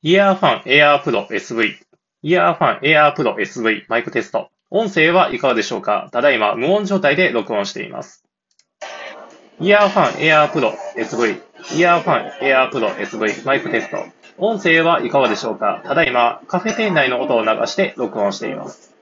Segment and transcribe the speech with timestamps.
[0.00, 4.48] EarFun Air Pro SV。EarFun Air Pro SV マイクテスト。
[4.70, 6.08] 音声はいかがでしょうか？
[6.12, 8.22] ただいま無音状態で録音しています。
[9.58, 13.96] EarFun Air Pro SV。EarFun Air Pro SV マイクテスト。
[14.36, 15.82] 音声はいかがでしょうか？
[15.84, 18.94] ただいまカフェ店内の音を流して録音しています。